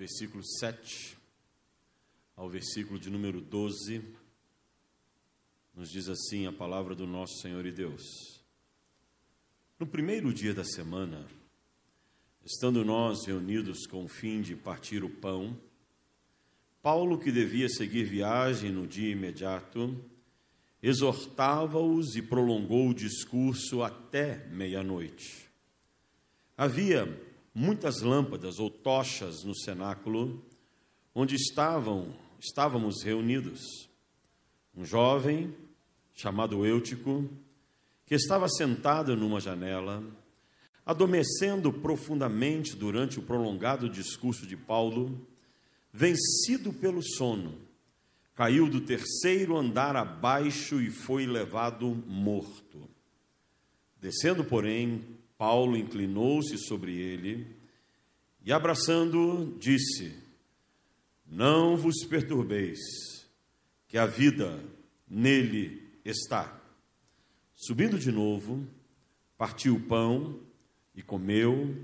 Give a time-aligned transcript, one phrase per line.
[0.00, 1.14] versículo 7
[2.34, 4.02] ao versículo de número 12,
[5.74, 8.02] nos diz assim a palavra do nosso Senhor e Deus.
[9.78, 11.28] No primeiro dia da semana,
[12.42, 15.54] estando nós reunidos com o fim de partir o pão,
[16.80, 20.02] Paulo, que devia seguir viagem no dia imediato,
[20.82, 25.50] exortava-os e prolongou o discurso até meia-noite.
[26.56, 30.42] Havia muitas lâmpadas ou tochas no cenáculo
[31.14, 33.60] onde estavam estávamos reunidos.
[34.74, 35.54] Um jovem
[36.14, 37.28] chamado Eutico,
[38.06, 40.02] que estava sentado numa janela,
[40.84, 45.26] adormecendo profundamente durante o prolongado discurso de Paulo,
[45.92, 47.54] vencido pelo sono,
[48.34, 52.88] caiu do terceiro andar abaixo e foi levado morto.
[54.00, 55.04] Descendo, porém,
[55.40, 57.46] Paulo inclinou-se sobre ele
[58.44, 60.14] e, abraçando, disse:
[61.26, 62.78] Não vos perturbeis,
[63.88, 64.62] que a vida
[65.08, 66.60] nele está.
[67.54, 68.66] Subindo de novo,
[69.38, 70.38] partiu o pão
[70.94, 71.74] e comeu,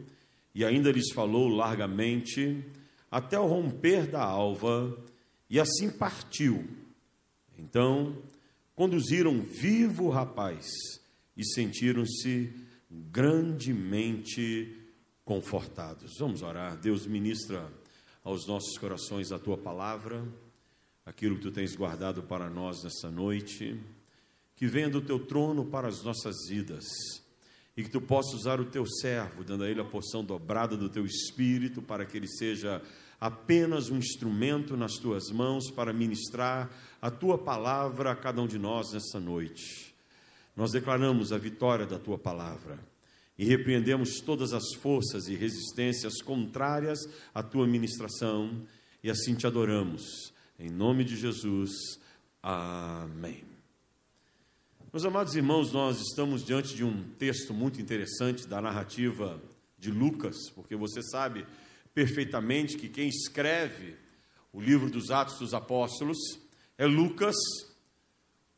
[0.54, 2.62] e ainda lhes falou largamente,
[3.10, 5.02] até o romper da alva,
[5.48, 6.62] e assim partiu.
[7.56, 8.22] Então,
[8.74, 10.66] conduziram vivo o rapaz
[11.34, 12.65] e sentiram-se
[13.10, 14.82] grandemente
[15.24, 16.12] confortados.
[16.18, 16.76] Vamos orar.
[16.76, 17.70] Deus ministra
[18.24, 20.26] aos nossos corações a tua palavra,
[21.04, 23.78] aquilo que tu tens guardado para nós nessa noite,
[24.54, 26.84] que venha do teu trono para as nossas vidas
[27.76, 30.88] e que tu possas usar o teu servo, dando a ele a porção dobrada do
[30.88, 32.82] teu espírito, para que ele seja
[33.20, 38.58] apenas um instrumento nas tuas mãos para ministrar a tua palavra a cada um de
[38.58, 39.95] nós nessa noite.
[40.56, 42.78] Nós declaramos a vitória da tua palavra
[43.38, 46.98] e repreendemos todas as forças e resistências contrárias
[47.34, 48.66] à tua ministração
[49.04, 50.32] e assim te adoramos.
[50.58, 52.00] Em nome de Jesus.
[52.42, 53.44] Amém.
[54.90, 59.38] Meus amados irmãos, nós estamos diante de um texto muito interessante da narrativa
[59.78, 61.46] de Lucas, porque você sabe
[61.92, 63.94] perfeitamente que quem escreve
[64.52, 66.16] o livro dos Atos dos Apóstolos
[66.78, 67.36] é Lucas,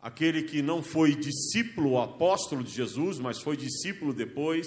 [0.00, 4.66] aquele que não foi discípulo apóstolo de Jesus, mas foi discípulo depois,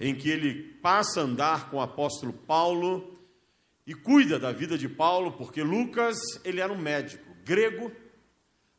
[0.00, 3.18] em que ele passa a andar com o apóstolo Paulo
[3.86, 7.92] e cuida da vida de Paulo, porque Lucas, ele era um médico grego,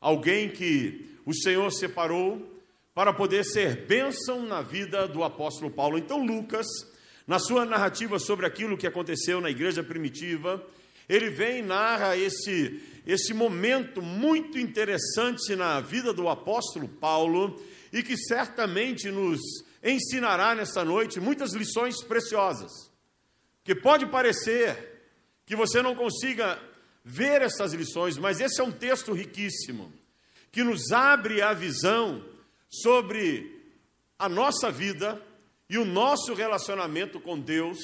[0.01, 2.57] alguém que o Senhor separou
[2.93, 5.97] para poder ser bênção na vida do apóstolo Paulo.
[5.97, 6.65] Então Lucas,
[7.27, 10.65] na sua narrativa sobre aquilo que aconteceu na igreja primitiva,
[11.07, 17.57] ele vem e narra esse, esse momento muito interessante na vida do apóstolo Paulo
[17.93, 19.39] e que certamente nos
[19.81, 22.69] ensinará nessa noite muitas lições preciosas.
[23.63, 25.01] Que pode parecer
[25.45, 26.61] que você não consiga
[27.01, 29.93] ver essas lições, mas esse é um texto riquíssimo
[30.51, 32.25] que nos abre a visão
[32.69, 33.71] sobre
[34.19, 35.21] a nossa vida
[35.69, 37.77] e o nosso relacionamento com Deus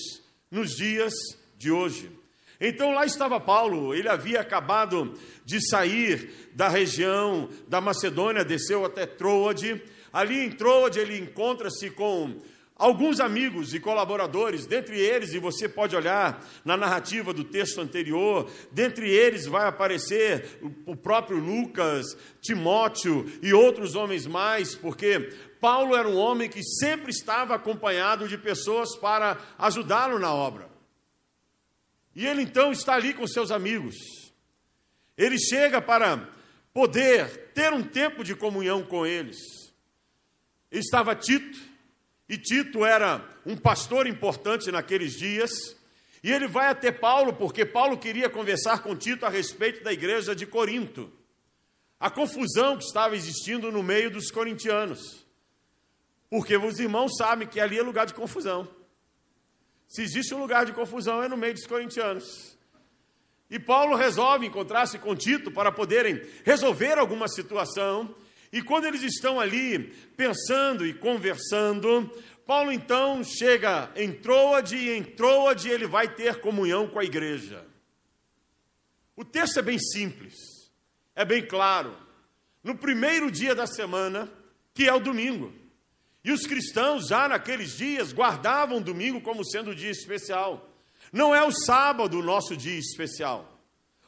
[0.52, 1.14] nos dias
[1.58, 2.23] de hoje.
[2.66, 9.06] Então lá estava Paulo, ele havia acabado de sair da região da Macedônia, desceu até
[9.06, 9.84] Troade.
[10.14, 12.40] Ali em Troade ele encontra-se com
[12.78, 18.50] alguns amigos e colaboradores, dentre eles, e você pode olhar na narrativa do texto anterior,
[18.72, 26.08] dentre eles vai aparecer o próprio Lucas, Timóteo e outros homens mais, porque Paulo era
[26.08, 30.73] um homem que sempre estava acompanhado de pessoas para ajudá-lo na obra.
[32.16, 33.96] E ele então está ali com seus amigos.
[35.18, 36.30] Ele chega para
[36.74, 39.38] poder ter um tempo de comunhão com eles.
[40.72, 41.60] Estava Tito,
[42.28, 45.52] e Tito era um pastor importante naqueles dias,
[46.24, 50.36] e ele vai até Paulo, porque Paulo queria conversar com Tito a respeito da igreja
[50.36, 51.12] de Corinto.
[52.00, 55.26] A confusão que estava existindo no meio dos corintianos.
[56.30, 58.68] Porque os irmãos sabem que ali é lugar de confusão.
[59.94, 62.58] Se existe um lugar de confusão, é no meio dos corintianos.
[63.48, 68.16] E Paulo resolve encontrar-se com Tito para poderem resolver alguma situação.
[68.52, 72.12] E quando eles estão ali pensando e conversando,
[72.44, 77.64] Paulo então chega em Troade e em Troade ele vai ter comunhão com a igreja.
[79.16, 80.34] O texto é bem simples,
[81.16, 81.96] é bem claro.
[82.64, 84.28] No primeiro dia da semana,
[84.74, 85.54] que é o domingo.
[86.24, 90.70] E os cristãos, já naqueles dias, guardavam domingo como sendo o dia especial.
[91.12, 93.60] Não é o sábado o nosso dia especial.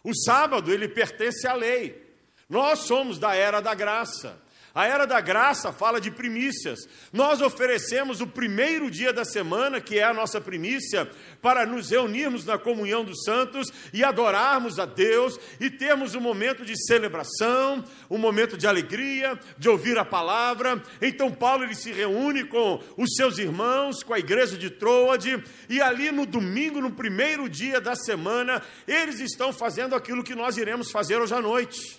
[0.03, 2.03] O sábado, ele pertence à lei.
[2.47, 4.41] Nós somos da era da graça.
[4.75, 6.79] A era da graça fala de primícias.
[7.13, 11.09] Nós oferecemos o primeiro dia da semana, que é a nossa primícia,
[11.41, 16.65] para nos reunirmos na comunhão dos santos e adorarmos a Deus e termos um momento
[16.65, 20.83] de celebração, um momento de alegria, de ouvir a palavra.
[21.01, 25.81] Então Paulo ele se reúne com os seus irmãos, com a igreja de Troade, e
[25.81, 30.91] ali no domingo, no primeiro dia da semana, eles estão fazendo aquilo que nós iremos
[30.91, 31.97] fazer hoje à noite,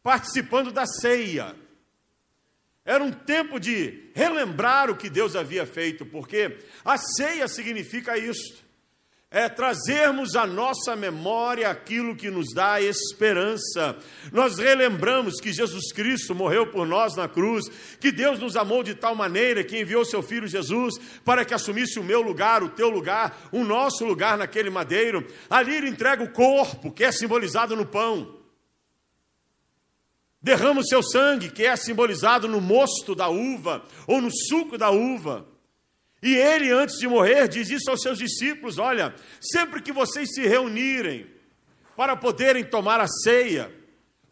[0.00, 1.56] participando da ceia.
[2.84, 8.60] Era um tempo de relembrar o que Deus havia feito, porque a ceia significa isso.
[9.30, 13.96] É trazermos à nossa memória aquilo que nos dá esperança.
[14.30, 17.64] Nós relembramos que Jesus Cristo morreu por nós na cruz,
[17.98, 20.94] que Deus nos amou de tal maneira que enviou seu filho Jesus
[21.24, 25.26] para que assumisse o meu lugar, o teu lugar, o nosso lugar naquele madeiro.
[25.48, 28.41] Ali ele entrega o corpo, que é simbolizado no pão
[30.42, 34.90] derrama o seu sangue, que é simbolizado no mosto da uva ou no suco da
[34.90, 35.46] uva.
[36.22, 40.46] E ele, antes de morrer, diz isso aos seus discípulos: Olha, sempre que vocês se
[40.46, 41.26] reunirem
[41.96, 43.72] para poderem tomar a ceia,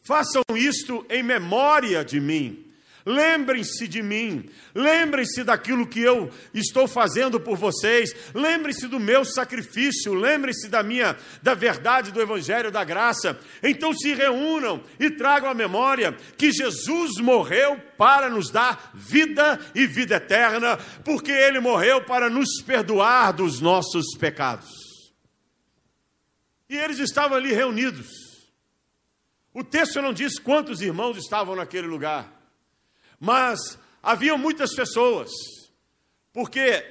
[0.00, 2.69] façam isto em memória de mim.
[3.04, 10.12] Lembrem-se de mim, lembrem-se daquilo que eu estou fazendo por vocês, lembrem-se do meu sacrifício,
[10.12, 13.38] lembrem-se da minha da verdade do evangelho da graça.
[13.62, 19.86] Então se reúnam e tragam à memória que Jesus morreu para nos dar vida e
[19.86, 24.68] vida eterna, porque ele morreu para nos perdoar dos nossos pecados.
[26.68, 28.08] E eles estavam ali reunidos.
[29.52, 32.39] O texto não diz quantos irmãos estavam naquele lugar.
[33.20, 35.30] Mas havia muitas pessoas,
[36.32, 36.82] porque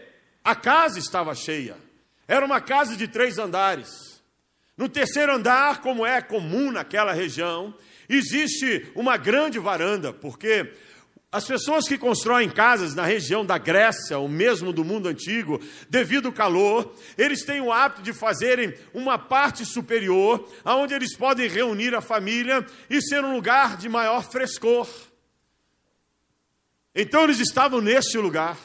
[0.44, 1.76] a casa estava cheia.
[2.28, 3.90] Era uma casa de três andares.
[4.78, 7.74] No terceiro andar, como é comum naquela região,
[8.08, 10.72] existe uma grande varanda, porque
[11.31, 15.60] as pessoas que constroem casas na região da Grécia, ou mesmo do mundo antigo,
[15.90, 21.48] devido ao calor, eles têm o hábito de fazerem uma parte superior, onde eles podem
[21.48, 24.88] reunir a família e ser um lugar de maior frescor.
[26.94, 28.58] Então eles estavam neste lugar,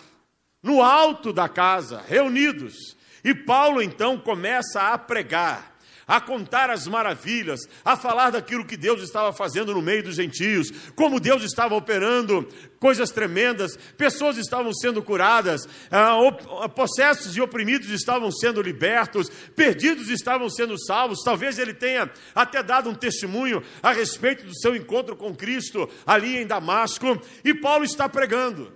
[0.62, 2.96] no alto da casa, reunidos.
[3.22, 5.73] E Paulo então começa a pregar
[6.06, 10.70] a contar as maravilhas, a falar daquilo que Deus estava fazendo no meio dos gentios,
[10.94, 12.48] como Deus estava operando
[12.78, 20.50] coisas tremendas, pessoas estavam sendo curadas, ah, possessos e oprimidos estavam sendo libertos, perdidos estavam
[20.50, 21.22] sendo salvos.
[21.24, 26.36] Talvez ele tenha até dado um testemunho a respeito do seu encontro com Cristo ali
[26.36, 28.72] em Damasco, e Paulo está pregando.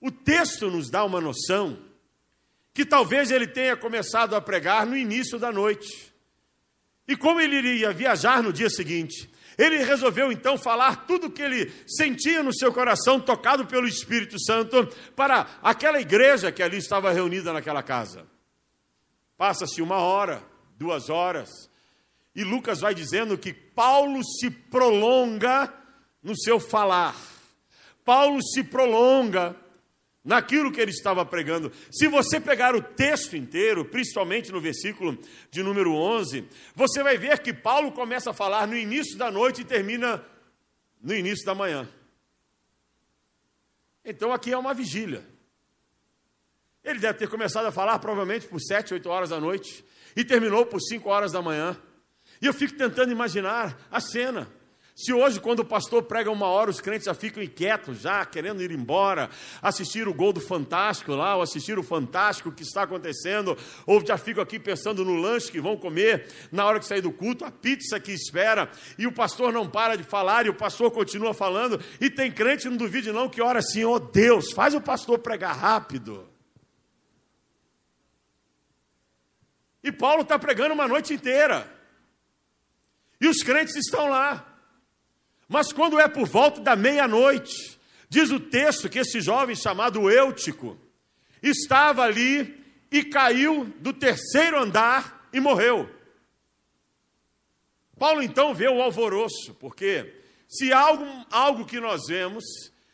[0.00, 1.78] O texto nos dá uma noção
[2.72, 6.14] que talvez ele tenha começado a pregar no início da noite.
[7.08, 11.42] E como ele iria viajar no dia seguinte, ele resolveu então falar tudo o que
[11.42, 17.10] ele sentia no seu coração, tocado pelo Espírito Santo, para aquela igreja que ali estava
[17.10, 18.26] reunida naquela casa.
[19.36, 20.42] Passa-se uma hora,
[20.76, 21.68] duas horas,
[22.34, 25.72] e Lucas vai dizendo que Paulo se prolonga
[26.22, 27.16] no seu falar.
[28.04, 29.56] Paulo se prolonga
[30.28, 31.72] naquilo que ele estava pregando.
[31.90, 35.18] Se você pegar o texto inteiro, principalmente no versículo
[35.50, 39.62] de número 11, você vai ver que Paulo começa a falar no início da noite
[39.62, 40.22] e termina
[41.00, 41.88] no início da manhã.
[44.04, 45.24] Então aqui é uma vigília.
[46.84, 49.82] Ele deve ter começado a falar provavelmente por sete, oito horas da noite
[50.14, 51.74] e terminou por cinco horas da manhã.
[52.42, 54.46] E eu fico tentando imaginar a cena.
[55.00, 58.60] Se hoje, quando o pastor prega uma hora, os crentes já ficam inquietos, já querendo
[58.64, 59.30] ir embora,
[59.62, 64.18] assistir o gol do Fantástico lá, ou assistir o Fantástico que está acontecendo, ou já
[64.18, 67.50] ficam aqui pensando no lanche que vão comer na hora que sair do culto, a
[67.52, 71.80] pizza que espera, e o pastor não para de falar, e o pastor continua falando,
[72.00, 75.56] e tem crente, não duvide não, que ora assim, oh Deus, faz o pastor pregar
[75.56, 76.28] rápido.
[79.80, 81.72] E Paulo está pregando uma noite inteira.
[83.20, 84.57] E os crentes estão lá.
[85.48, 90.78] Mas quando é por volta da meia-noite, diz o texto que esse jovem chamado Eutico
[91.42, 95.88] estava ali e caiu do terceiro andar e morreu.
[97.98, 100.14] Paulo então vê o alvoroço, porque
[100.46, 102.44] se algo, algo que nós vemos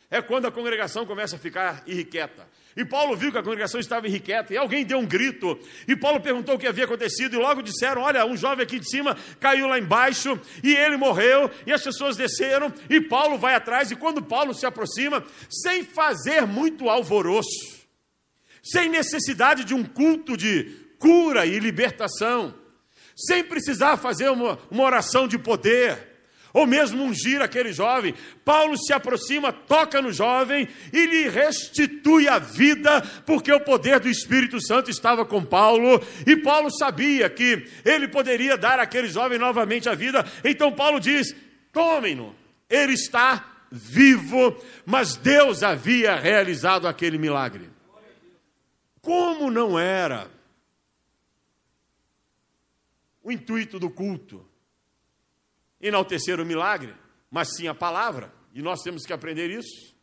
[0.09, 2.47] é quando a congregação começa a ficar irrequieta.
[2.75, 5.57] E Paulo viu que a congregação estava irrequieta, e alguém deu um grito.
[5.87, 8.89] E Paulo perguntou o que havia acontecido, e logo disseram: Olha, um jovem aqui de
[8.89, 13.91] cima caiu lá embaixo, e ele morreu, e as pessoas desceram, e Paulo vai atrás,
[13.91, 17.85] e quando Paulo se aproxima, sem fazer muito alvoroço,
[18.61, 20.63] sem necessidade de um culto de
[20.99, 22.53] cura e libertação,
[23.15, 26.14] sem precisar fazer uma, uma oração de poder,
[26.55, 28.15] ou mesmo ungir aquele jovem.
[28.45, 34.07] Paulo se aproxima, toca no jovem e lhe restitui a vida, porque o poder do
[34.07, 39.89] Espírito Santo estava com Paulo, e Paulo sabia que ele poderia dar àquele jovem novamente
[39.89, 40.25] a vida.
[40.45, 41.35] Então Paulo diz:
[41.73, 42.33] tomem-no,
[42.69, 47.69] ele está vivo, mas Deus havia realizado aquele milagre.
[49.01, 50.31] Como não era
[53.21, 54.54] o intuito do culto?
[55.79, 56.95] Enaltecer o milagre,
[57.29, 59.95] mas sim a palavra, e nós temos que aprender isso.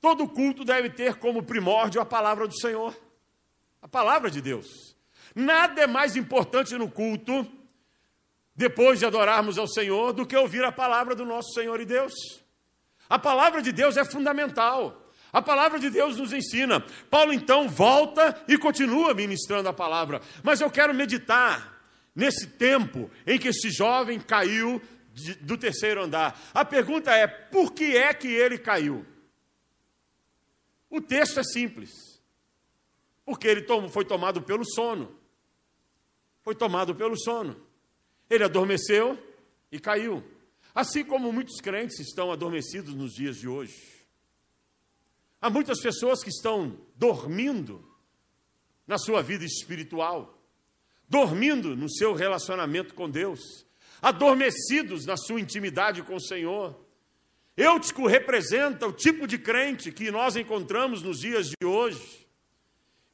[0.00, 2.94] Todo culto deve ter como primórdio a palavra do Senhor,
[3.80, 4.66] a palavra de Deus.
[5.34, 7.46] Nada é mais importante no culto
[8.54, 12.12] depois de adorarmos ao Senhor, do que ouvir a palavra do nosso Senhor e Deus.
[13.08, 15.10] A palavra de Deus é fundamental.
[15.32, 16.84] A palavra de Deus nos ensina.
[17.08, 20.20] Paulo então volta e continua ministrando a palavra.
[20.42, 21.81] Mas eu quero meditar
[22.14, 24.80] nesse tempo em que esse jovem caiu
[25.12, 26.40] de, do terceiro andar.
[26.52, 29.06] A pergunta é: por que é que ele caiu?
[30.90, 31.90] O texto é simples.
[33.24, 35.18] Porque ele foi tomado pelo sono.
[36.42, 37.56] Foi tomado pelo sono.
[38.28, 39.18] Ele adormeceu
[39.70, 40.22] e caiu.
[40.74, 44.02] Assim como muitos crentes estão adormecidos nos dias de hoje.
[45.40, 47.88] Há muitas pessoas que estão dormindo
[48.86, 50.41] na sua vida espiritual,
[51.12, 53.66] dormindo no seu relacionamento com Deus,
[54.00, 56.74] adormecidos na sua intimidade com o Senhor.
[57.54, 62.26] Eutico representa o tipo de crente que nós encontramos nos dias de hoje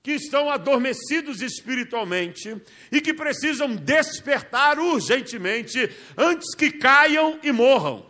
[0.01, 2.63] que estão adormecidos espiritualmente
[2.93, 8.09] e que precisam despertar urgentemente antes que caiam e morram.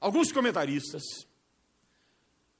[0.00, 1.04] Alguns comentaristas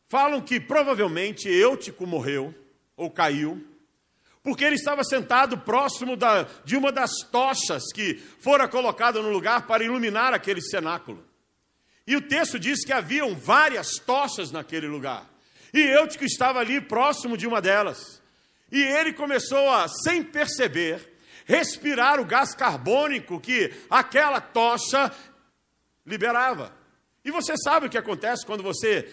[0.06, 2.54] falam que provavelmente Eutico morreu
[2.96, 3.75] ou caiu
[4.46, 9.66] porque ele estava sentado próximo da, de uma das tochas que fora colocada no lugar
[9.66, 11.26] para iluminar aquele cenáculo.
[12.06, 15.28] E o texto diz que haviam várias tochas naquele lugar.
[15.74, 18.22] E Eutico estava ali próximo de uma delas.
[18.70, 25.12] E ele começou a, sem perceber, respirar o gás carbônico que aquela tocha
[26.06, 26.72] liberava.
[27.24, 29.12] E você sabe o que acontece quando você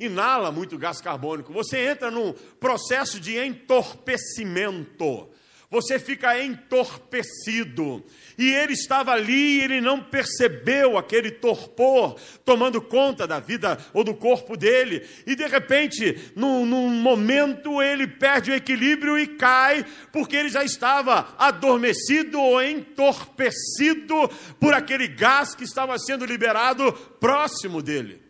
[0.00, 1.52] inala muito gás carbônico?
[1.52, 5.28] Você entra num processo de entorpecimento
[5.70, 8.04] você fica entorpecido.
[8.36, 14.02] E ele estava ali e ele não percebeu aquele torpor tomando conta da vida ou
[14.02, 15.06] do corpo dele.
[15.24, 20.64] E de repente, num, num momento, ele perde o equilíbrio e cai, porque ele já
[20.64, 24.28] estava adormecido ou entorpecido
[24.58, 28.29] por aquele gás que estava sendo liberado próximo dele.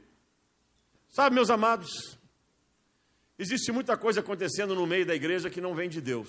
[1.11, 2.17] Sabe, meus amados,
[3.37, 6.29] existe muita coisa acontecendo no meio da igreja que não vem de Deus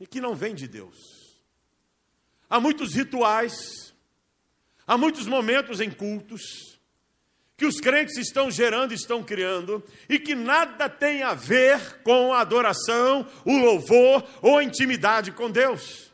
[0.00, 0.96] e que não vem de Deus.
[2.50, 3.94] Há muitos rituais,
[4.86, 6.76] há muitos momentos em cultos
[7.56, 12.40] que os crentes estão gerando, estão criando, e que nada tem a ver com a
[12.40, 16.12] adoração, o louvor ou a intimidade com Deus.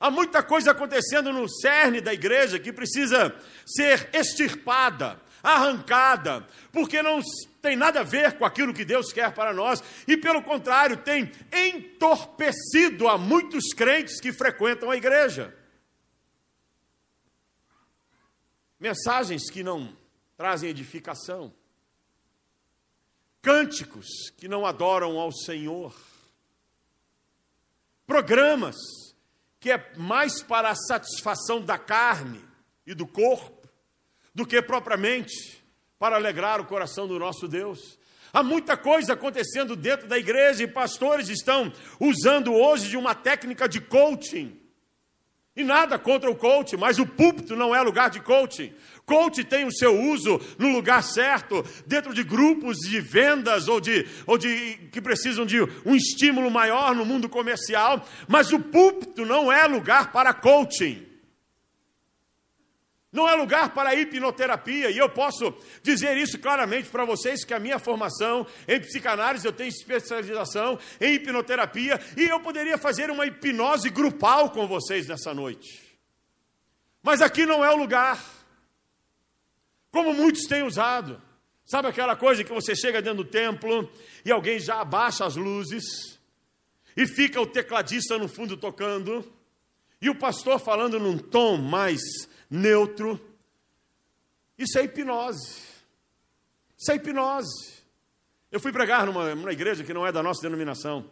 [0.00, 7.20] Há muita coisa acontecendo no cerne da igreja que precisa ser extirpada, arrancada, porque não
[7.60, 11.30] tem nada a ver com aquilo que Deus quer para nós, e pelo contrário, tem
[11.52, 15.56] entorpecido a muitos crentes que frequentam a igreja.
[18.78, 19.96] Mensagens que não
[20.36, 21.52] trazem edificação,
[23.40, 24.06] cânticos
[24.36, 25.94] que não adoram ao Senhor,
[28.06, 28.76] programas
[29.60, 32.44] que é mais para a satisfação da carne
[32.84, 33.61] e do corpo
[34.34, 35.62] do que propriamente
[35.98, 37.98] para alegrar o coração do nosso Deus.
[38.32, 43.68] Há muita coisa acontecendo dentro da igreja e pastores estão usando hoje de uma técnica
[43.68, 44.58] de coaching.
[45.54, 48.72] E nada contra o coaching, mas o púlpito não é lugar de coaching.
[49.04, 54.06] Coach tem o seu uso no lugar certo, dentro de grupos de vendas ou de,
[54.26, 59.52] ou de que precisam de um estímulo maior no mundo comercial, mas o púlpito não
[59.52, 61.11] é lugar para coaching.
[63.12, 67.58] Não é lugar para hipnoterapia, e eu posso dizer isso claramente para vocês: que a
[67.58, 73.90] minha formação em psicanálise, eu tenho especialização em hipnoterapia, e eu poderia fazer uma hipnose
[73.90, 75.98] grupal com vocês nessa noite.
[77.02, 78.18] Mas aqui não é o lugar,
[79.90, 81.20] como muitos têm usado.
[81.66, 83.90] Sabe aquela coisa que você chega dentro do templo
[84.24, 86.18] e alguém já abaixa as luzes,
[86.96, 89.30] e fica o tecladista no fundo tocando,
[90.00, 92.00] e o pastor falando num tom mais
[92.52, 93.18] neutro.
[94.58, 95.62] Isso é hipnose.
[96.78, 97.82] Isso é hipnose.
[98.50, 101.10] Eu fui pregar numa, numa igreja que não é da nossa denominação.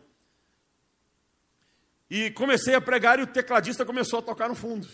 [2.10, 4.86] E comecei a pregar e o tecladista começou a tocar no fundo.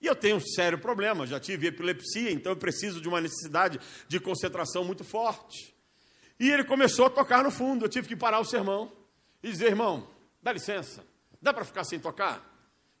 [0.00, 3.80] E eu tenho um sério problema, já tive epilepsia, então eu preciso de uma necessidade
[4.06, 5.74] de concentração muito forte.
[6.38, 8.92] E ele começou a tocar no fundo, eu tive que parar o sermão
[9.42, 10.08] e dizer, irmão,
[10.40, 11.04] dá licença,
[11.42, 12.47] dá para ficar sem tocar?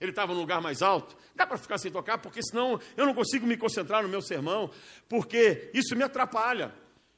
[0.00, 3.14] Ele estava no lugar mais alto, dá para ficar sem tocar, porque senão eu não
[3.14, 4.70] consigo me concentrar no meu sermão,
[5.08, 6.72] porque isso me atrapalha.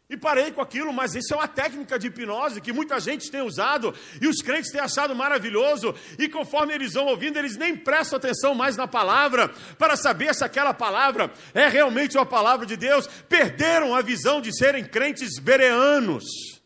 [0.09, 3.43] E parei com aquilo, mas isso é uma técnica de hipnose que muita gente tem
[3.43, 5.95] usado e os crentes têm achado maravilhoso.
[6.19, 10.43] E conforme eles vão ouvindo, eles nem prestam atenção mais na palavra para saber se
[10.43, 13.07] aquela palavra é realmente uma palavra de Deus.
[13.29, 16.60] Perderam a visão de serem crentes bereanos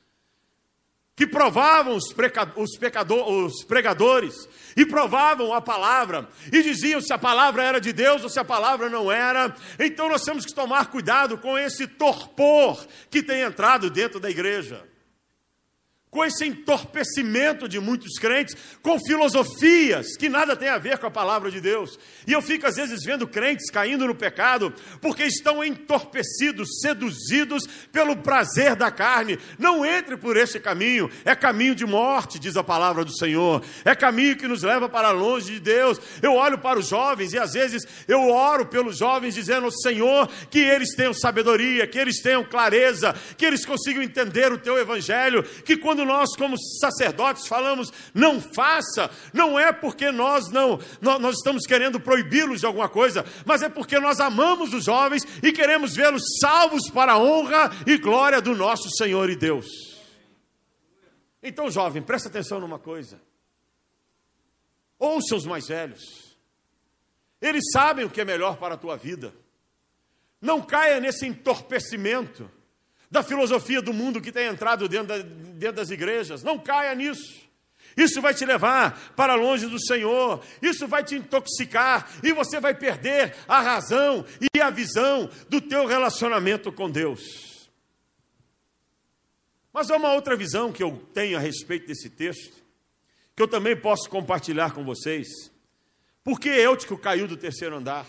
[1.16, 7.62] que provavam os, pecador, os pregadores e provavam a palavra e diziam se a palavra
[7.62, 9.54] era de Deus ou se a palavra não era.
[9.78, 14.93] Então nós temos que tomar cuidado com esse torpor que tem entrado dentro da igreja
[16.14, 21.11] com esse entorpecimento de muitos crentes, com filosofias que nada tem a ver com a
[21.11, 21.99] palavra de Deus.
[22.25, 28.14] E eu fico às vezes vendo crentes caindo no pecado porque estão entorpecidos, seduzidos pelo
[28.14, 29.40] prazer da carne.
[29.59, 33.64] Não entre por esse caminho, é caminho de morte, diz a palavra do Senhor.
[33.85, 36.00] É caminho que nos leva para longe de Deus.
[36.23, 40.61] Eu olho para os jovens e às vezes eu oro pelos jovens dizendo: Senhor, que
[40.61, 45.76] eles tenham sabedoria, que eles tenham clareza, que eles consigam entender o teu evangelho, que
[45.76, 51.66] quando nós, como sacerdotes, falamos não faça, não é porque nós não nós, nós estamos
[51.66, 56.23] querendo proibi-los de alguma coisa, mas é porque nós amamos os jovens e queremos vê-los
[56.40, 59.66] salvos para a honra e glória do nosso Senhor e Deus.
[61.42, 63.20] Então, jovem, presta atenção numa coisa.
[64.99, 66.34] Ouça os mais velhos.
[67.40, 69.34] Eles sabem o que é melhor para a tua vida.
[70.40, 72.50] Não caia nesse entorpecimento
[73.14, 76.42] da filosofia do mundo que tem entrado dentro, da, dentro das igrejas.
[76.42, 77.44] Não caia nisso.
[77.97, 82.75] Isso vai te levar para longe do Senhor, isso vai te intoxicar e você vai
[82.75, 87.71] perder a razão e a visão do teu relacionamento com Deus.
[89.73, 92.64] Mas há uma outra visão que eu tenho a respeito desse texto,
[93.37, 95.28] que eu também posso compartilhar com vocês.
[96.25, 98.06] Por que Eutico caiu do terceiro andar?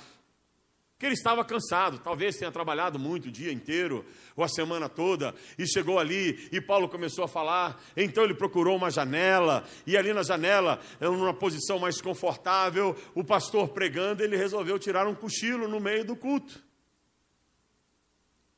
[0.95, 5.35] Porque ele estava cansado, talvez tenha trabalhado muito o dia inteiro, ou a semana toda,
[5.57, 7.83] e chegou ali e Paulo começou a falar.
[7.97, 13.67] Então ele procurou uma janela, e ali na janela, numa posição mais confortável, o pastor
[13.69, 16.63] pregando, ele resolveu tirar um cochilo no meio do culto,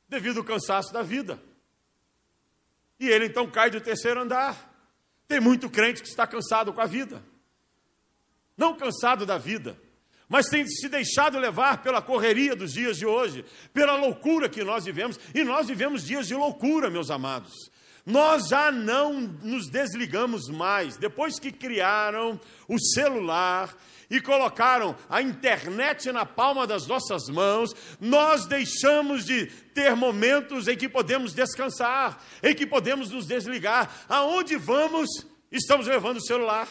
[0.08, 1.42] devido ao cansaço da vida.
[3.00, 4.76] E ele então cai do terceiro andar.
[5.26, 7.20] Tem muito crente que está cansado com a vida,
[8.56, 9.76] não cansado da vida
[10.28, 14.84] mas tem se deixado levar pela correria dos dias de hoje, pela loucura que nós
[14.84, 17.70] vivemos, e nós vivemos dias de loucura, meus amados.
[18.08, 20.96] Nós já não nos desligamos mais.
[20.96, 23.76] Depois que criaram o celular
[24.10, 30.76] e colocaram a internet na palma das nossas mãos, nós deixamos de ter momentos em
[30.76, 34.06] que podemos descansar, em que podemos nos desligar.
[34.08, 36.66] Aonde vamos, estamos levando o celular.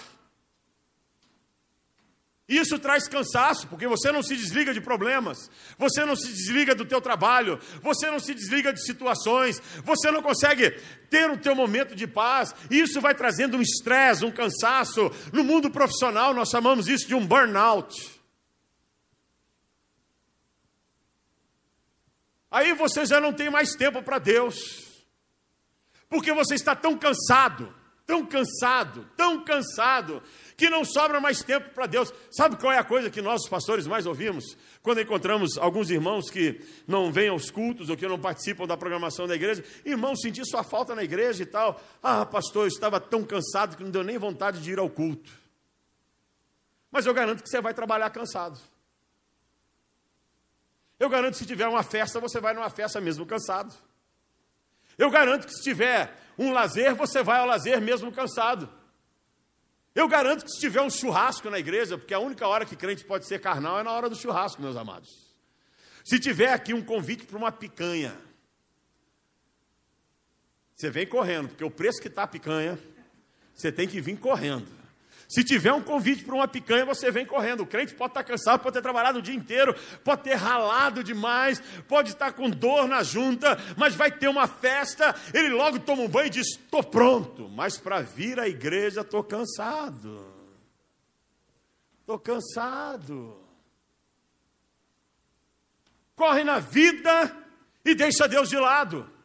[2.47, 6.85] Isso traz cansaço, porque você não se desliga de problemas, você não se desliga do
[6.85, 10.71] teu trabalho, você não se desliga de situações, você não consegue
[11.09, 12.55] ter o teu momento de paz.
[12.71, 15.11] Isso vai trazendo um estresse, um cansaço.
[15.33, 18.17] No mundo profissional nós chamamos isso de um burnout.
[22.49, 24.57] Aí você já não tem mais tempo para Deus,
[26.07, 30.23] porque você está tão cansado, tão cansado, tão cansado,
[30.57, 32.11] que não sobra mais tempo para Deus.
[32.31, 34.57] Sabe qual é a coisa que nós, os pastores, mais ouvimos?
[34.81, 39.27] Quando encontramos alguns irmãos que não vêm aos cultos ou que não participam da programação
[39.27, 41.79] da igreja, irmão, senti sua falta na igreja e tal.
[42.01, 45.31] Ah, pastor, eu estava tão cansado que não deu nem vontade de ir ao culto.
[46.89, 48.59] Mas eu garanto que você vai trabalhar cansado.
[50.99, 53.75] Eu garanto que se tiver uma festa, você vai numa festa mesmo cansado.
[54.97, 58.67] Eu garanto que se tiver um lazer, você vai ao lazer mesmo cansado.
[59.97, 63.03] Eu garanto que se tiver um churrasco na igreja, porque a única hora que crente
[63.03, 65.09] pode ser carnal é na hora do churrasco, meus amados.
[66.05, 68.15] Se tiver aqui um convite para uma picanha,
[70.75, 72.77] você vem correndo, porque o preço que está a picanha,
[73.55, 74.67] você tem que vir correndo.
[75.27, 77.61] Se tiver um convite para uma picanha, você vem correndo.
[77.61, 81.61] O crente pode estar cansado, pode ter trabalhado o dia inteiro, pode ter ralado demais,
[81.85, 85.13] pode estar com dor na junta, mas vai ter uma festa.
[85.33, 89.21] Ele logo toma um banho e diz: Estou pronto, mas para vir à igreja estou
[89.21, 90.25] cansado.
[91.99, 93.37] Estou cansado.
[96.15, 97.35] Corre na vida
[97.83, 99.16] e deixa Deus de lado.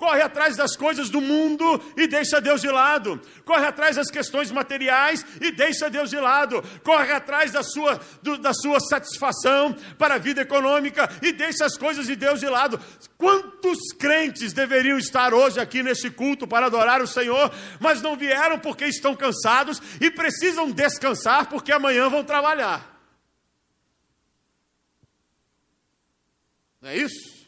[0.00, 4.50] Corre atrás das coisas do mundo e deixa Deus de lado, corre atrás das questões
[4.50, 10.14] materiais e deixa Deus de lado, corre atrás da sua, do, da sua satisfação para
[10.14, 12.80] a vida econômica e deixa as coisas de Deus de lado.
[13.18, 18.58] Quantos crentes deveriam estar hoje aqui neste culto para adorar o Senhor, mas não vieram
[18.58, 22.88] porque estão cansados e precisam descansar porque amanhã vão trabalhar?
[26.80, 27.46] Não é isso?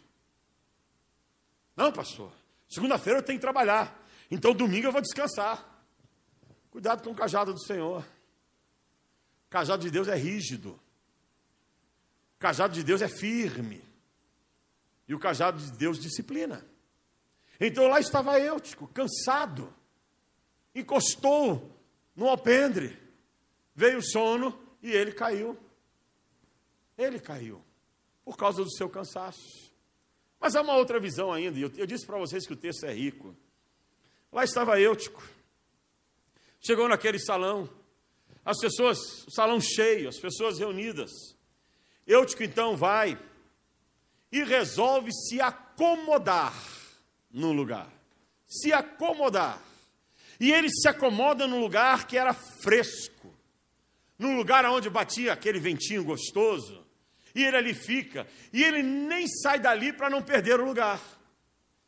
[1.74, 2.41] Não, pastor.
[2.72, 4.02] Segunda-feira eu tenho que trabalhar.
[4.30, 5.62] Então domingo eu vou descansar.
[6.70, 8.02] Cuidado com o cajado do Senhor.
[9.46, 10.70] O cajado de Deus é rígido.
[12.36, 13.84] O cajado de Deus é firme.
[15.06, 16.64] E o cajado de Deus disciplina.
[17.60, 19.72] Então lá estava eu, tipo, cansado.
[20.74, 21.78] Encostou
[22.16, 22.98] no alpendre.
[23.74, 25.58] Veio o sono e ele caiu.
[26.96, 27.62] Ele caiu.
[28.24, 29.61] Por causa do seu cansaço.
[30.42, 32.84] Mas há uma outra visão ainda, e eu, eu disse para vocês que o texto
[32.84, 33.36] é rico.
[34.32, 35.22] Lá estava Eutico.
[36.60, 37.70] Chegou naquele salão,
[38.44, 41.12] as pessoas, o salão cheio, as pessoas reunidas.
[42.04, 43.16] Eutico então vai
[44.32, 46.52] e resolve se acomodar
[47.30, 47.88] no lugar.
[48.48, 49.62] Se acomodar.
[50.40, 53.32] E ele se acomoda num lugar que era fresco,
[54.18, 56.84] num lugar onde batia aquele ventinho gostoso,
[57.34, 61.00] e ele ali fica, e ele nem sai dali para não perder o lugar.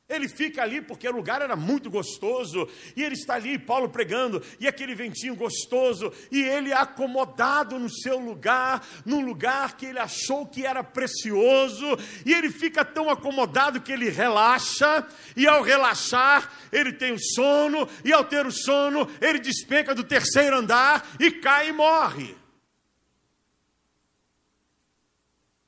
[0.06, 4.42] Ele fica ali porque o lugar era muito gostoso, e ele está ali, Paulo pregando,
[4.60, 10.46] e aquele ventinho gostoso, e ele acomodado no seu lugar, num lugar que ele achou
[10.46, 11.86] que era precioso,
[12.26, 17.88] e ele fica tão acomodado que ele relaxa, e ao relaxar, ele tem o sono,
[18.04, 22.43] e ao ter o sono, ele despenca do terceiro andar e cai e morre.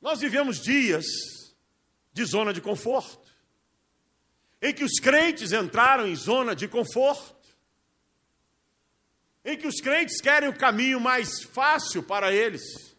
[0.01, 1.05] Nós vivemos dias
[2.13, 3.31] de zona de conforto,
[4.61, 7.37] em que os crentes entraram em zona de conforto,
[9.45, 12.96] em que os crentes querem o caminho mais fácil para eles.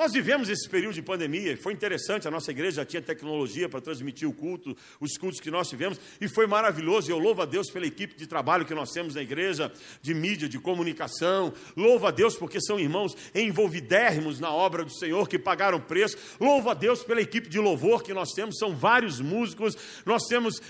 [0.00, 3.82] Nós vivemos esse período de pandemia, foi interessante, a nossa igreja já tinha tecnologia para
[3.82, 7.12] transmitir o culto, os cultos que nós tivemos, e foi maravilhoso.
[7.12, 10.48] Eu louvo a Deus pela equipe de trabalho que nós temos na igreja, de mídia,
[10.48, 11.52] de comunicação.
[11.76, 16.16] Louvo a Deus porque são irmãos envolvidérrimos na obra do Senhor, que pagaram preço.
[16.40, 19.76] Louvo a Deus pela equipe de louvor que nós temos, são vários músicos.
[20.06, 20.62] Nós temos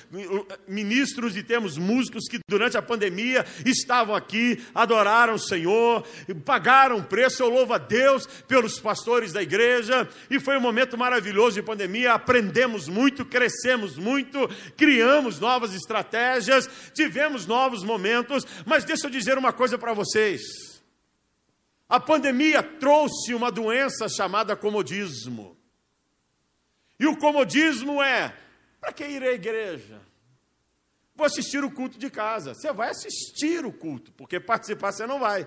[0.67, 6.05] ministros e temos músicos que durante a pandemia estavam aqui, adoraram o Senhor,
[6.45, 7.45] pagaram preço.
[7.45, 11.63] Eu louvo a Deus pelos pastores pastores da igreja, e foi um momento maravilhoso de
[11.63, 12.15] pandemia.
[12.15, 18.47] Aprendemos muito, crescemos muito, criamos novas estratégias, tivemos novos momentos.
[18.65, 20.41] Mas deixa eu dizer uma coisa para vocês:
[21.89, 25.57] a pandemia trouxe uma doença chamada comodismo.
[26.99, 28.35] E o comodismo é:
[28.81, 30.01] para que ir à igreja?
[31.15, 32.55] Vou assistir o culto de casa.
[32.55, 35.47] Você vai assistir o culto, porque participar você não vai.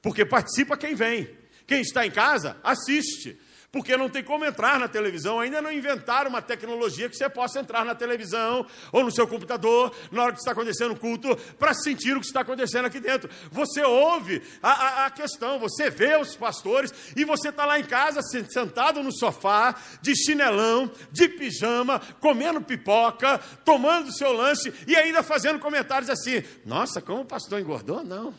[0.00, 1.41] Porque participa quem vem.
[1.72, 3.38] Quem está em casa, assiste.
[3.70, 7.58] Porque não tem como entrar na televisão, ainda não inventaram uma tecnologia que você possa
[7.58, 11.72] entrar na televisão ou no seu computador na hora que está acontecendo o culto para
[11.72, 13.30] sentir o que está acontecendo aqui dentro.
[13.50, 17.84] Você ouve a, a, a questão, você vê os pastores e você está lá em
[17.84, 25.22] casa sentado no sofá, de chinelão, de pijama, comendo pipoca, tomando seu lanche e ainda
[25.22, 28.04] fazendo comentários assim: Nossa, como o pastor engordou?
[28.04, 28.34] Não.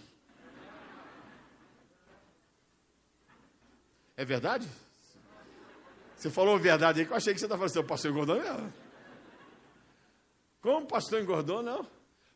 [4.16, 4.68] É verdade?
[6.16, 8.74] Você falou verdade aí que eu achei que você estava falando, seu pastor engordou mesmo.
[10.62, 11.86] Como o pastor engordou, não?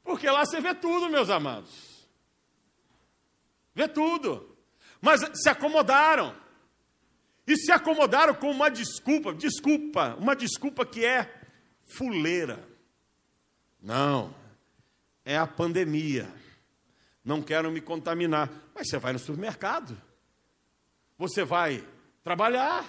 [0.03, 2.07] Porque lá você vê tudo, meus amados.
[3.73, 4.57] Vê tudo.
[4.99, 6.35] Mas se acomodaram.
[7.45, 11.33] E se acomodaram com uma desculpa, desculpa, uma desculpa que é
[11.83, 12.67] fuleira.
[13.81, 14.35] Não,
[15.23, 16.27] é a pandemia.
[17.23, 18.51] Não quero me contaminar.
[18.75, 20.01] Mas você vai no supermercado.
[21.17, 21.83] Você vai
[22.23, 22.85] trabalhar,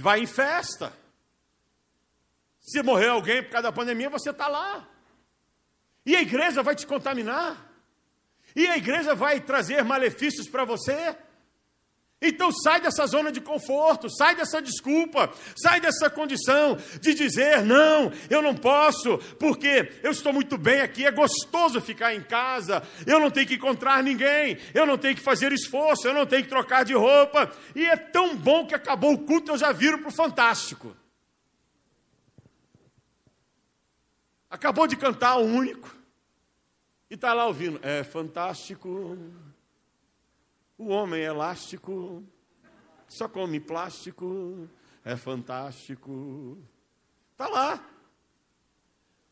[0.00, 0.92] vai em festa.
[2.60, 4.88] Se morrer alguém por causa da pandemia, você está lá.
[6.06, 7.70] E a igreja vai te contaminar.
[8.54, 11.16] E a igreja vai trazer malefícios para você.
[12.22, 18.12] Então sai dessa zona de conforto, sai dessa desculpa, sai dessa condição de dizer: não,
[18.28, 23.18] eu não posso, porque eu estou muito bem aqui, é gostoso ficar em casa, eu
[23.18, 26.50] não tenho que encontrar ninguém, eu não tenho que fazer esforço, eu não tenho que
[26.50, 30.08] trocar de roupa, e é tão bom que acabou o culto, eu já viro para
[30.08, 30.94] o fantástico.
[34.50, 35.90] Acabou de cantar o único,
[37.08, 39.16] e está lá ouvindo: é fantástico.
[40.80, 42.24] O homem é elástico,
[43.06, 44.66] só come plástico,
[45.04, 46.56] é fantástico.
[47.32, 47.84] Está lá.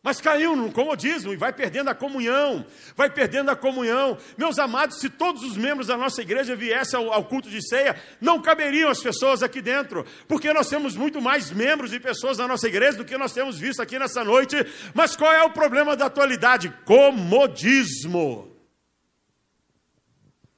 [0.03, 4.19] Mas caiu no comodismo e vai perdendo a comunhão, vai perdendo a comunhão.
[4.37, 7.99] Meus amados, se todos os membros da nossa igreja viessem ao, ao, culto de ceia,
[8.21, 12.47] não caberiam as pessoas aqui dentro, porque nós temos muito mais membros e pessoas na
[12.47, 14.55] nossa igreja do que nós temos visto aqui nessa noite.
[14.93, 16.69] Mas qual é o problema da atualidade?
[16.85, 18.48] Comodismo.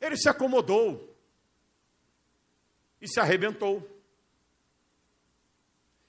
[0.01, 1.17] Ele se acomodou
[3.01, 3.89] e se arrebentou.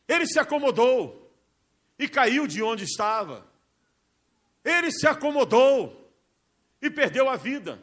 [0.08, 1.32] Ele se acomodou
[1.98, 3.46] e caiu de onde estava.
[4.64, 6.10] Ele se acomodou
[6.82, 7.82] e perdeu a vida.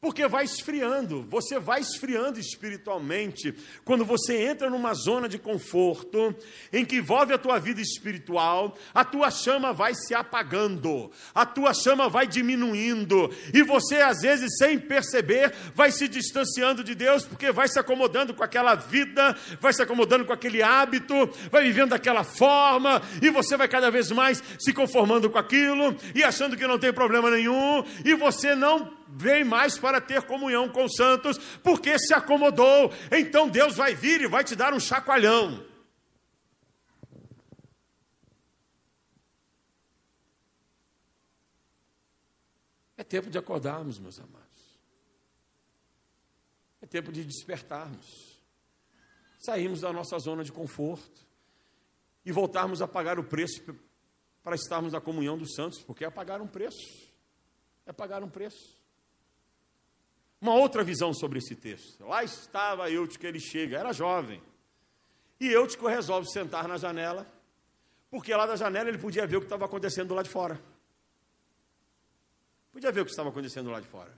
[0.00, 3.52] Porque vai esfriando, você vai esfriando espiritualmente.
[3.84, 6.32] Quando você entra numa zona de conforto,
[6.72, 11.74] em que envolve a tua vida espiritual, a tua chama vai se apagando, a tua
[11.74, 17.50] chama vai diminuindo, e você, às vezes, sem perceber, vai se distanciando de Deus, porque
[17.50, 22.22] vai se acomodando com aquela vida, vai se acomodando com aquele hábito, vai vivendo daquela
[22.22, 26.78] forma, e você vai cada vez mais se conformando com aquilo, e achando que não
[26.78, 31.98] tem problema nenhum, e você não vem mais para ter comunhão com os santos, porque
[31.98, 32.92] se acomodou.
[33.10, 35.66] Então Deus vai vir e vai te dar um chacoalhão.
[42.96, 44.48] É tempo de acordarmos, meus amados.
[46.82, 48.38] É tempo de despertarmos.
[49.38, 51.24] Sairmos da nossa zona de conforto
[52.24, 53.62] e voltarmos a pagar o preço
[54.42, 57.08] para estarmos na comunhão dos santos, porque é pagar um preço.
[57.86, 58.77] É pagar um preço.
[60.40, 62.04] Uma outra visão sobre esse texto.
[62.06, 64.40] Lá estava Eutico, ele chega, era jovem.
[65.40, 67.26] E Eutico resolve sentar na janela,
[68.10, 70.60] porque lá da janela ele podia ver o que estava acontecendo do lado de fora.
[72.72, 74.12] Podia ver o que estava acontecendo do lado de fora.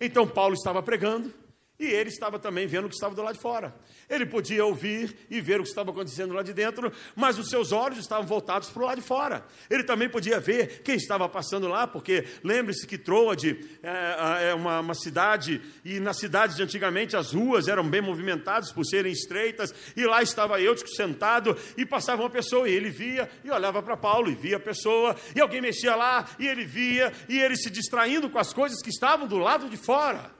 [0.00, 1.32] Então Paulo estava pregando,
[1.80, 3.74] e ele estava também vendo o que estava do lado de fora.
[4.08, 7.72] Ele podia ouvir e ver o que estava acontecendo lá de dentro, mas os seus
[7.72, 9.42] olhos estavam voltados para o lado de fora.
[9.70, 14.80] Ele também podia ver quem estava passando lá, porque lembre-se que Troade é, é uma,
[14.80, 19.74] uma, cidade, e nas cidades de antigamente as ruas eram bem movimentadas por serem estreitas,
[19.96, 23.96] e lá estava Eutico sentado, e passava uma pessoa, e ele via, e olhava para
[23.96, 27.70] Paulo, e via a pessoa, e alguém mexia lá, e ele via, e ele se
[27.70, 30.39] distraindo com as coisas que estavam do lado de fora.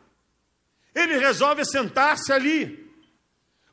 [0.94, 2.90] Ele resolve sentar-se ali.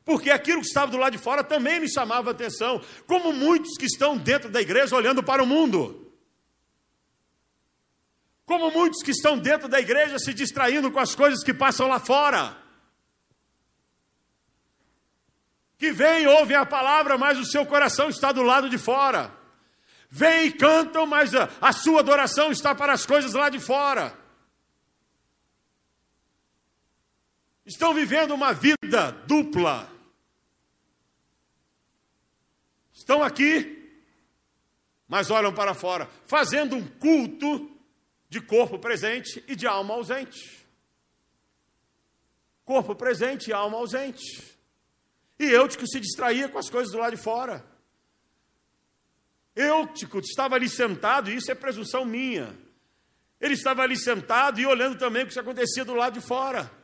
[0.04, 3.76] Porque aquilo que estava do lado de fora também me chamava a atenção, como muitos
[3.76, 6.10] que estão dentro da igreja olhando para o mundo.
[8.46, 12.00] Como muitos que estão dentro da igreja se distraindo com as coisas que passam lá
[12.00, 12.56] fora.
[15.76, 19.30] Que vêm, ouvem a palavra, mas o seu coração está do lado de fora.
[20.08, 24.16] Vêm e cantam, mas a, a sua adoração está para as coisas lá de fora.
[27.68, 29.88] Estão vivendo uma vida dupla.
[32.92, 34.00] Estão aqui,
[35.06, 37.70] mas olham para fora, fazendo um culto
[38.28, 40.66] de corpo presente e de alma ausente.
[42.64, 44.56] Corpo presente e alma ausente.
[45.38, 47.64] E Eutico se distraía com as coisas do lado de fora.
[49.54, 52.58] Eutico estava ali sentado, e isso é presunção minha.
[53.40, 56.77] Ele estava ali sentado e olhando também o que acontecia do lado de fora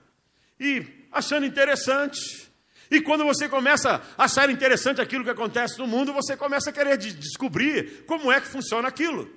[0.59, 2.51] e achando interessante.
[2.91, 6.73] E quando você começa a achar interessante aquilo que acontece no mundo, você começa a
[6.73, 9.29] querer descobrir como é que funciona aquilo.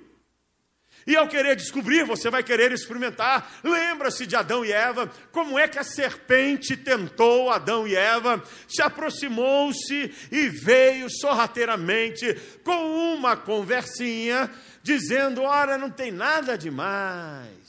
[1.06, 3.50] E ao querer descobrir, você vai querer experimentar.
[3.64, 8.82] Lembra-se de Adão e Eva, como é que a serpente tentou Adão e Eva, se
[8.82, 14.50] aproximou-se e veio sorrateiramente com uma conversinha,
[14.82, 17.67] dizendo: Ora, não tem nada demais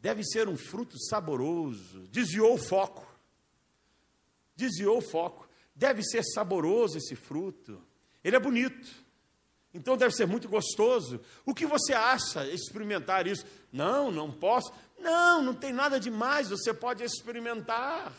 [0.00, 2.06] deve ser um fruto saboroso.
[2.08, 3.06] Desviou o foco.
[4.56, 5.48] Desviou o foco.
[5.74, 7.82] Deve ser saboroso esse fruto.
[8.22, 8.88] Ele é bonito.
[9.72, 11.20] Então deve ser muito gostoso.
[11.46, 13.44] O que você acha experimentar isso?
[13.72, 14.72] Não, não posso.
[14.98, 16.50] Não, não tem nada demais.
[16.50, 18.12] Você pode experimentar.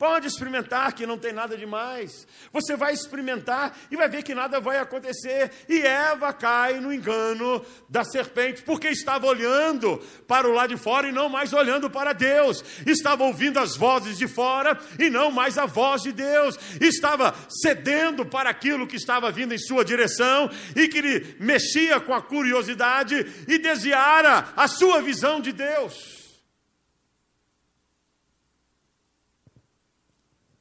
[0.00, 2.26] Pode experimentar que não tem nada demais.
[2.54, 5.50] Você vai experimentar e vai ver que nada vai acontecer.
[5.68, 11.06] E Eva cai no engano da serpente, porque estava olhando para o lado de fora
[11.06, 12.64] e não mais olhando para Deus.
[12.86, 16.58] Estava ouvindo as vozes de fora e não mais a voz de Deus.
[16.80, 22.14] Estava cedendo para aquilo que estava vindo em sua direção e que lhe mexia com
[22.14, 26.19] a curiosidade e desviara a sua visão de Deus.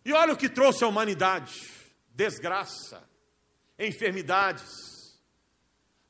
[0.10, 1.54] E olha o que trouxe a humanidade:
[2.16, 3.08] desgraça,
[3.78, 4.68] enfermidades,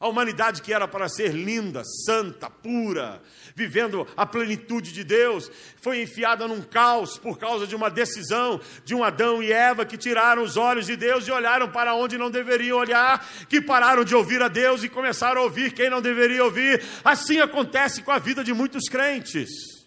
[0.02, 3.22] A humanidade que era para ser linda, santa, pura,
[3.54, 8.96] vivendo a plenitude de Deus, foi enfiada num caos por causa de uma decisão de
[8.96, 12.32] um Adão e Eva que tiraram os olhos de Deus e olharam para onde não
[12.32, 16.46] deveriam olhar, que pararam de ouvir a Deus e começaram a ouvir quem não deveria
[16.46, 16.82] ouvir.
[17.04, 19.79] Assim acontece com a vida de muitos crentes.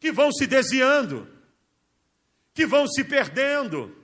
[0.00, 1.28] Que vão se desviando,
[2.52, 4.00] que vão se perdendo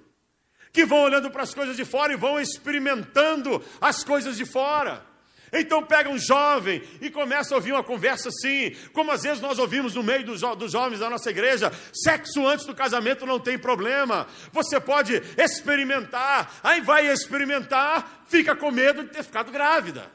[0.77, 5.03] que vão olhando para as coisas de fora e vão experimentando as coisas de fora.
[5.51, 9.59] Então pega um jovem e começa a ouvir uma conversa assim, como às vezes nós
[9.59, 13.59] ouvimos no meio dos, dos jovens da nossa igreja: sexo antes do casamento não tem
[13.59, 20.11] problema, você pode experimentar, aí vai experimentar, fica com medo de ter ficado grávida.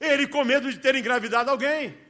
[0.00, 2.07] Ele com medo de ter engravidado alguém.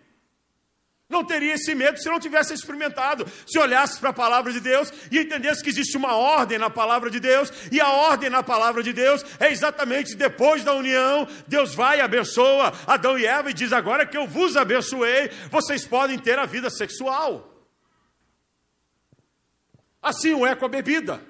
[1.09, 4.93] Não teria esse medo se não tivesse experimentado, se olhasse para a palavra de Deus
[5.11, 8.83] e entendesse que existe uma ordem na palavra de Deus, e a ordem na palavra
[8.83, 13.55] de Deus é exatamente depois da união, Deus vai e abençoa Adão e Eva e
[13.55, 17.55] diz: Agora que eu vos abençoei, vocês podem ter a vida sexual.
[20.03, 21.23] Assim é com a bebida,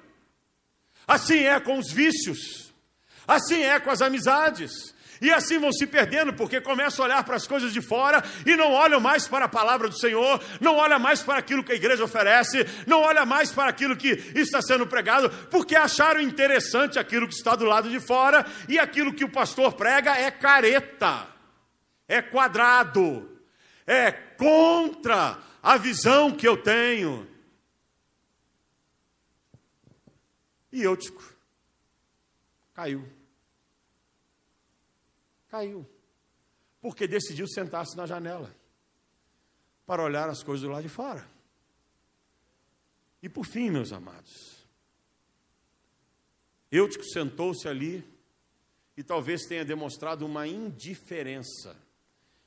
[1.06, 2.74] assim é com os vícios,
[3.28, 4.92] assim é com as amizades.
[5.20, 8.54] E assim vão se perdendo, porque começam a olhar para as coisas de fora e
[8.54, 11.76] não olham mais para a palavra do Senhor, não olham mais para aquilo que a
[11.76, 17.26] igreja oferece, não olham mais para aquilo que está sendo pregado, porque acharam interessante aquilo
[17.26, 21.26] que está do lado de fora e aquilo que o pastor prega é careta,
[22.06, 23.40] é quadrado,
[23.86, 27.28] é contra a visão que eu tenho.
[30.70, 31.24] E Eutico
[32.74, 33.17] caiu
[35.48, 35.88] caiu.
[36.80, 38.54] Porque decidiu sentar-se na janela
[39.84, 41.26] para olhar as coisas do lado de fora.
[43.22, 44.66] E por fim, meus amados,
[46.70, 48.04] Eutico sentou-se ali
[48.96, 51.76] e talvez tenha demonstrado uma indiferença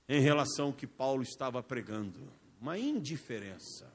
[0.08, 2.20] em relação ao que Paulo estava pregando.
[2.60, 3.92] Uma indiferença.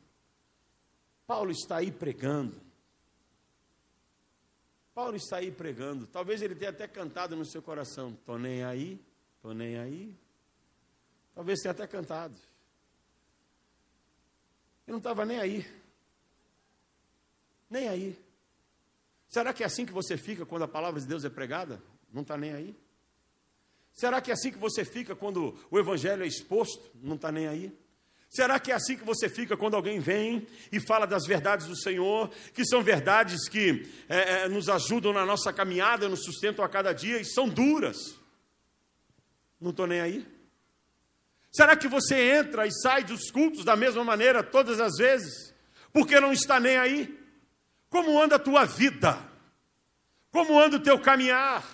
[1.27, 2.66] Paulo está aí pregando.
[4.97, 6.07] Paulo está aí pregando.
[6.07, 8.99] Talvez ele tenha até cantado no seu coração: Estou nem aí,
[9.37, 10.17] estou nem aí.
[11.35, 12.35] Talvez tenha até cantado.
[14.87, 15.67] Ele não estava nem aí.
[17.69, 18.19] Nem aí.
[19.29, 21.83] Será que é assim que você fica quando a palavra de Deus é pregada?
[22.11, 22.75] Não está nem aí?
[23.93, 26.91] Será que é assim que você fica quando o evangelho é exposto?
[26.95, 27.79] Não está nem aí?
[28.29, 31.77] Será que é assim que você fica quando alguém vem e fala das verdades do
[31.77, 36.69] Senhor, que são verdades que é, é, nos ajudam na nossa caminhada, nos sustentam a
[36.69, 37.97] cada dia e são duras?
[39.61, 40.27] Não estou nem aí.
[41.53, 45.55] Será que você entra e sai dos cultos da mesma maneira todas as vezes,
[45.93, 47.19] porque não está nem aí?
[47.89, 49.19] Como anda a tua vida?
[50.31, 51.65] Como anda o teu caminhar?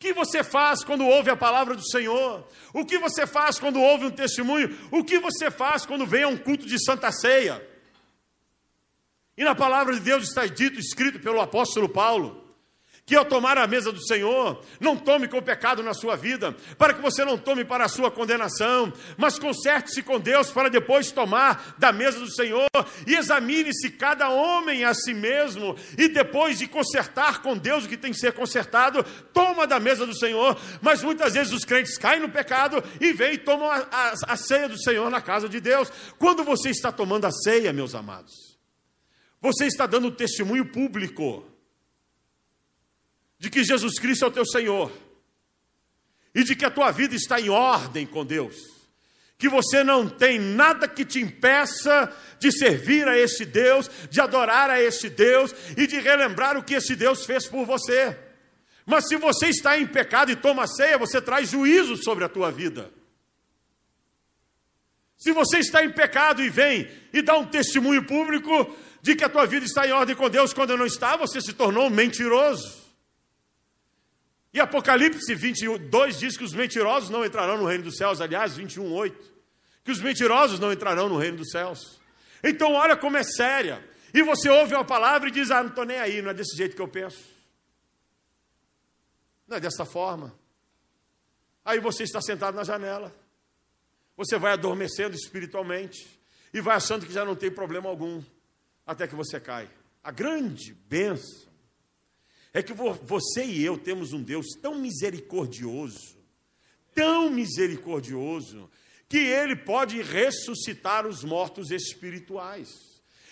[0.00, 2.48] Que você faz quando ouve a palavra do Senhor?
[2.72, 4.74] O que você faz quando ouve um testemunho?
[4.90, 7.62] O que você faz quando vem a um culto de Santa Ceia?
[9.36, 12.39] E na palavra de Deus está dito, escrito pelo apóstolo Paulo,
[13.10, 16.94] que ao tomar a mesa do Senhor, não tome com pecado na sua vida, para
[16.94, 21.74] que você não tome para a sua condenação, mas conserte-se com Deus para depois tomar
[21.76, 22.68] da mesa do Senhor
[23.08, 27.96] e examine-se cada homem a si mesmo, e depois de consertar com Deus o que
[27.96, 30.56] tem que ser consertado, toma da mesa do Senhor.
[30.80, 34.36] Mas muitas vezes os crentes caem no pecado e vêm e tomam a, a, a
[34.36, 35.90] ceia do Senhor na casa de Deus.
[36.16, 38.56] Quando você está tomando a ceia, meus amados,
[39.40, 41.49] você está dando testemunho público
[43.40, 44.92] de que Jesus Cristo é o teu Senhor
[46.34, 48.54] e de que a tua vida está em ordem com Deus,
[49.38, 54.68] que você não tem nada que te impeça de servir a este Deus, de adorar
[54.68, 58.14] a este Deus e de relembrar o que esse Deus fez por você.
[58.84, 62.52] Mas se você está em pecado e toma ceia, você traz juízo sobre a tua
[62.52, 62.92] vida.
[65.16, 69.30] Se você está em pecado e vem e dá um testemunho público de que a
[69.30, 72.79] tua vida está em ordem com Deus quando não está, você se tornou um mentiroso.
[74.52, 78.92] E Apocalipse 22 diz que os mentirosos não entrarão no reino dos céus, aliás, 21,
[78.92, 79.30] 8.
[79.84, 82.00] Que os mentirosos não entrarão no reino dos céus.
[82.42, 83.84] Então, olha como é séria.
[84.12, 86.56] E você ouve uma palavra e diz: Ah, não estou nem aí, não é desse
[86.56, 87.24] jeito que eu penso.
[89.46, 90.34] Não é dessa forma.
[91.64, 93.14] Aí você está sentado na janela.
[94.16, 96.20] Você vai adormecendo espiritualmente
[96.52, 98.22] e vai achando que já não tem problema algum,
[98.86, 99.70] até que você cai.
[100.02, 101.49] A grande benção
[102.52, 106.16] é que você e eu temos um Deus tão misericordioso,
[106.94, 108.68] tão misericordioso,
[109.08, 112.89] que Ele pode ressuscitar os mortos espirituais.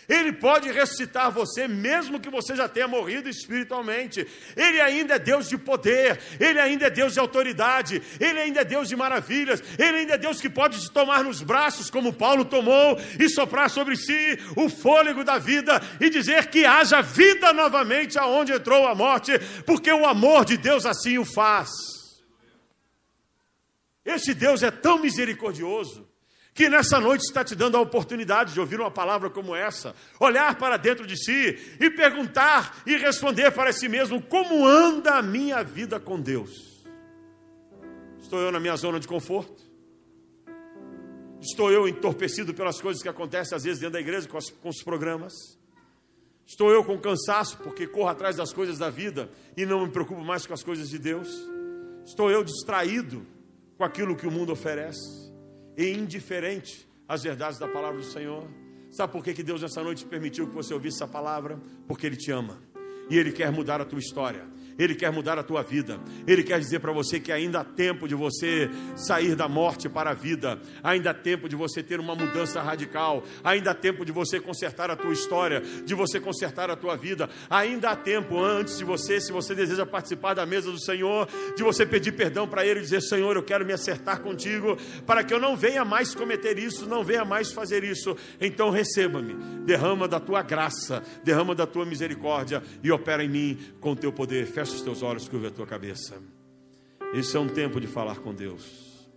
[0.08, 4.26] Ele pode ressuscitar você, mesmo que você já tenha morrido espiritualmente.
[4.56, 8.64] Ele ainda é Deus de poder, Ele ainda é Deus de autoridade, Ele ainda é
[8.64, 12.46] Deus de maravilhas, Ele ainda é Deus que pode te tomar nos braços, como Paulo
[12.46, 18.18] tomou, e soprar sobre si o fôlego da vida e dizer que haja vida novamente
[18.18, 21.68] aonde entrou a morte, porque o amor de Deus assim o faz.
[24.06, 26.08] Este Deus é tão misericordioso
[26.58, 30.58] que nessa noite está te dando a oportunidade de ouvir uma palavra como essa, olhar
[30.58, 35.62] para dentro de si e perguntar e responder para si mesmo: como anda a minha
[35.62, 36.84] vida com Deus?
[38.20, 39.62] Estou eu na minha zona de conforto?
[41.40, 44.68] Estou eu entorpecido pelas coisas que acontecem às vezes dentro da igreja com, as, com
[44.68, 45.32] os programas?
[46.44, 50.24] Estou eu com cansaço porque corro atrás das coisas da vida e não me preocupo
[50.24, 51.28] mais com as coisas de Deus?
[52.04, 53.24] Estou eu distraído
[53.76, 55.27] com aquilo que o mundo oferece?
[55.78, 58.44] E indiferente às verdades da palavra do Senhor.
[58.90, 61.60] Sabe por que, que Deus nessa noite permitiu que você ouvisse essa palavra?
[61.86, 62.60] Porque Ele te ama
[63.08, 64.44] e Ele quer mudar a tua história.
[64.78, 65.98] Ele quer mudar a tua vida.
[66.26, 70.10] Ele quer dizer para você que ainda há tempo de você sair da morte para
[70.10, 70.60] a vida.
[70.84, 73.24] Ainda há tempo de você ter uma mudança radical.
[73.42, 77.28] Ainda há tempo de você consertar a tua história, de você consertar a tua vida.
[77.50, 81.62] Ainda há tempo antes de você, se você deseja participar da mesa do Senhor, de
[81.64, 85.34] você pedir perdão para Ele e dizer: Senhor, eu quero me acertar contigo, para que
[85.34, 88.16] eu não venha mais cometer isso, não venha mais fazer isso.
[88.40, 93.96] Então receba-me, derrama da tua graça, derrama da tua misericórdia e opera em mim com
[93.96, 94.46] teu poder.
[94.46, 96.20] Fecha Fecha os teus olhos, curva a tua cabeça.
[97.14, 99.08] Esse é um tempo de falar com Deus.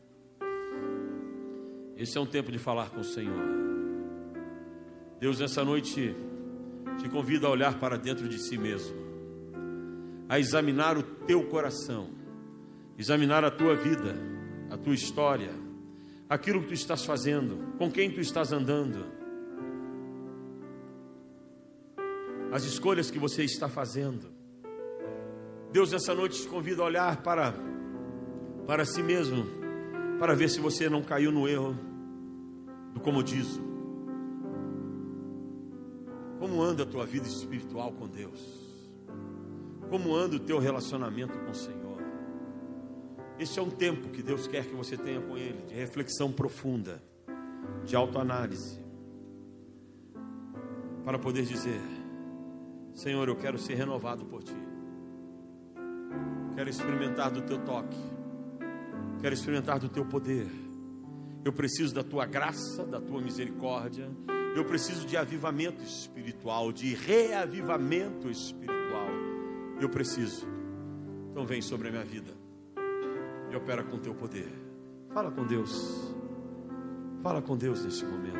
[1.97, 3.43] Esse é um tempo de falar com o Senhor.
[5.19, 6.15] Deus, nessa noite,
[7.01, 8.95] te convida a olhar para dentro de si mesmo,
[10.29, 12.11] a examinar o teu coração,
[12.97, 14.15] examinar a tua vida,
[14.69, 15.51] a tua história,
[16.29, 19.05] aquilo que tu estás fazendo, com quem tu estás andando,
[22.53, 24.40] as escolhas que você está fazendo.
[25.71, 27.53] Deus nessa noite te convida a olhar para,
[28.67, 29.45] para si mesmo,
[30.19, 31.77] para ver se você não caiu no erro
[32.93, 33.71] do comodismo.
[36.39, 38.59] Como anda a tua vida espiritual com Deus?
[39.89, 42.01] Como anda o teu relacionamento com o Senhor?
[43.39, 47.01] Este é um tempo que Deus quer que você tenha com Ele, de reflexão profunda,
[47.85, 48.79] de autoanálise,
[51.05, 51.81] para poder dizer:
[52.93, 54.70] Senhor, eu quero ser renovado por Ti.
[56.61, 57.97] Quero experimentar do teu toque.
[59.19, 60.45] Quero experimentar do teu poder.
[61.43, 64.07] Eu preciso da tua graça, da tua misericórdia.
[64.55, 69.07] Eu preciso de avivamento espiritual, de reavivamento espiritual.
[69.79, 70.47] Eu preciso.
[71.31, 72.31] Então vem sobre a minha vida
[73.49, 74.53] e opera com teu poder.
[75.11, 76.13] Fala com Deus.
[77.23, 78.37] Fala com Deus neste momento.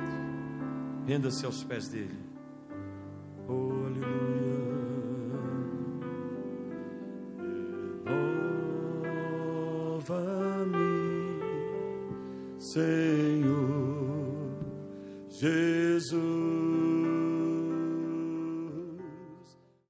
[1.08, 2.20] Renda-se aos pés dele.
[3.48, 4.71] Oh, aleluia.
[16.00, 16.41] Jesus.